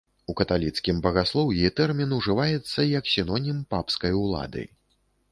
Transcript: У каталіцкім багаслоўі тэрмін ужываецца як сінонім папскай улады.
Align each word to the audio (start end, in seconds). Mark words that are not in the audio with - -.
У 0.31 0.35
каталіцкім 0.37 1.01
багаслоўі 1.05 1.69
тэрмін 1.79 2.15
ужываецца 2.17 2.85
як 2.93 3.11
сінонім 3.15 3.59
папскай 3.75 4.17
улады. 4.23 4.65